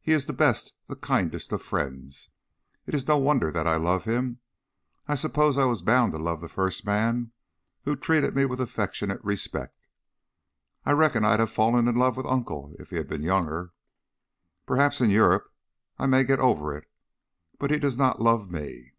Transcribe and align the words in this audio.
He 0.00 0.12
is 0.12 0.26
the 0.26 0.32
best, 0.32 0.74
the 0.86 0.94
kindest 0.94 1.50
of 1.50 1.60
friends. 1.60 2.30
It 2.86 2.94
is 2.94 3.08
no 3.08 3.18
wonder 3.18 3.50
that 3.50 3.66
I 3.66 3.74
love 3.74 4.04
him. 4.04 4.38
I 5.08 5.16
suppose 5.16 5.58
I 5.58 5.64
was 5.64 5.82
bound 5.82 6.12
to 6.12 6.18
love 6.18 6.40
the 6.40 6.48
first 6.48 6.84
man 6.86 7.32
who 7.82 7.96
treated 7.96 8.36
me 8.36 8.44
with 8.44 8.60
affectionate 8.60 9.18
respect. 9.24 9.88
I 10.84 10.92
reckon 10.92 11.24
I'd 11.24 11.40
have 11.40 11.50
fallen 11.50 11.88
in 11.88 11.96
love 11.96 12.16
with 12.16 12.26
Uncle 12.26 12.76
if 12.78 12.90
he'd 12.90 13.08
been 13.08 13.24
younger. 13.24 13.72
Perhaps 14.66 15.00
in 15.00 15.10
Europe 15.10 15.52
I 15.98 16.06
may 16.06 16.22
get 16.22 16.38
over 16.38 16.72
it. 16.78 16.88
But 17.58 17.72
he 17.72 17.80
does 17.80 17.96
not 17.96 18.22
love 18.22 18.48
me." 18.48 18.92